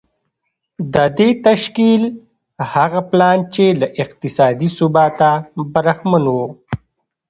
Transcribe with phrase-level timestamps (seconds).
[0.93, 2.03] د دې تشکيل
[2.73, 5.29] هغه پلان چې له اقتصادي ثباته
[5.73, 6.37] برخمن و.